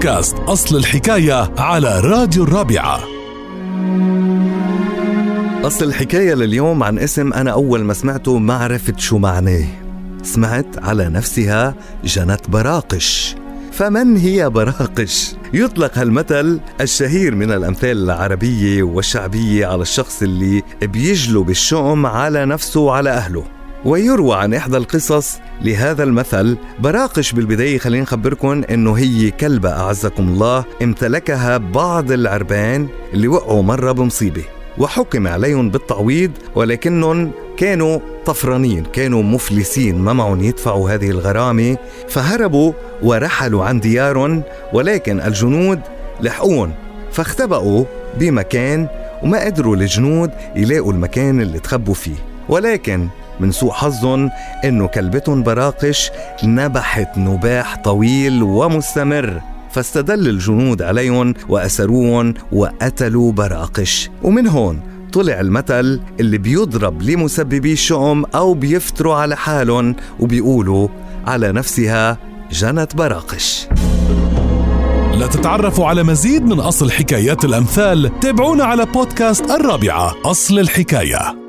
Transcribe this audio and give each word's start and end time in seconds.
بودكاست 0.00 0.36
أصل 0.36 0.76
الحكاية 0.76 1.52
على 1.58 2.00
راديو 2.00 2.44
الرابعة. 2.44 3.00
أصل 5.66 5.84
الحكاية 5.84 6.34
لليوم 6.34 6.82
عن 6.82 6.98
اسم 6.98 7.32
أنا 7.32 7.50
أول 7.50 7.84
ما 7.84 7.94
سمعته 7.94 8.38
ما 8.38 8.54
عرفت 8.54 8.98
شو 8.98 9.18
معناه. 9.18 9.64
سمعت 10.22 10.84
على 10.84 11.08
نفسها 11.08 11.74
جنت 12.04 12.50
براقش. 12.50 13.34
فمن 13.72 14.16
هي 14.16 14.50
براقش؟ 14.50 15.34
يطلق 15.54 15.98
هالمثل 15.98 16.60
الشهير 16.80 17.34
من 17.34 17.52
الأمثال 17.52 18.04
العربية 18.04 18.82
والشعبية 18.82 19.66
على 19.66 19.82
الشخص 19.82 20.22
اللي 20.22 20.62
بيجلب 20.82 21.50
الشؤم 21.50 22.06
على 22.06 22.46
نفسه 22.46 22.80
وعلى 22.80 23.10
أهله. 23.10 23.59
ويروى 23.84 24.36
عن 24.36 24.54
إحدى 24.54 24.76
القصص 24.76 25.38
لهذا 25.62 26.02
المثل 26.02 26.56
براقش 26.78 27.32
بالبداية 27.32 27.78
خلينا 27.78 28.02
نخبركم 28.02 28.62
إنه 28.70 28.92
هي 28.92 29.30
كلبة 29.30 29.70
أعزكم 29.70 30.28
الله 30.28 30.64
امتلكها 30.82 31.56
بعض 31.56 32.12
العربان 32.12 32.88
اللي 33.14 33.28
وقعوا 33.28 33.62
مرة 33.62 33.92
بمصيبة 33.92 34.44
وحكم 34.78 35.26
عليهم 35.28 35.70
بالتعويض 35.70 36.30
ولكنهم 36.54 37.30
كانوا 37.56 37.98
طفرانين 38.26 38.84
كانوا 38.84 39.22
مفلسين 39.22 39.98
ما 39.98 40.12
معهم 40.12 40.40
يدفعوا 40.40 40.90
هذه 40.90 41.10
الغرامة 41.10 41.76
فهربوا 42.08 42.72
ورحلوا 43.02 43.64
عن 43.64 43.80
ديارهم 43.80 44.42
ولكن 44.72 45.20
الجنود 45.20 45.80
لحقوهم 46.20 46.72
فاختبأوا 47.12 47.84
بمكان 48.18 48.88
وما 49.22 49.44
قدروا 49.44 49.76
الجنود 49.76 50.30
يلاقوا 50.56 50.92
المكان 50.92 51.40
اللي 51.40 51.58
تخبوا 51.58 51.94
فيه 51.94 52.16
ولكن 52.48 53.08
من 53.40 53.52
سوء 53.52 53.70
حظهم 53.70 54.30
إنه 54.64 54.86
كلبتهم 54.86 55.42
براقش 55.42 56.10
نبحت 56.44 57.18
نباح 57.18 57.76
طويل 57.76 58.42
ومستمر 58.42 59.40
فاستدل 59.70 60.28
الجنود 60.28 60.82
عليهم 60.82 61.34
وأسروهم 61.48 62.34
وقتلوا 62.52 63.32
براقش. 63.32 64.10
ومن 64.22 64.46
هون 64.46 64.80
طلع 65.12 65.40
المثل 65.40 66.00
اللي 66.20 66.38
بيضرب 66.38 67.02
لمسببي 67.02 67.72
الشؤم 67.72 68.24
أو 68.24 68.54
بيفتروا 68.54 69.14
على 69.14 69.36
حالهم 69.36 69.96
وبيقولوا 70.20 70.88
على 71.26 71.52
نفسها 71.52 72.18
جنت 72.52 72.96
براقش. 72.96 73.66
لتتعرفوا 75.14 75.86
على 75.86 76.02
مزيد 76.02 76.42
من 76.42 76.60
أصل 76.60 76.90
حكايات 76.90 77.44
الأمثال 77.44 78.20
تابعونا 78.20 78.64
على 78.64 78.86
بودكاست 78.86 79.50
الرابعة 79.50 80.14
أصل 80.24 80.58
الحكاية. 80.58 81.39